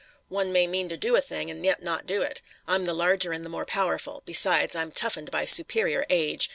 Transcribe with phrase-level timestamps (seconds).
[0.29, 2.41] "One may mean to do a thing and yet not do it.
[2.67, 4.23] I'm the larger and the more powerful.
[4.25, 6.49] Besides, I'm toughened by superior age.